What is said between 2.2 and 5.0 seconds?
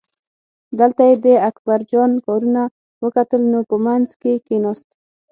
کارونه وکتل نو په منځ کې کیناست.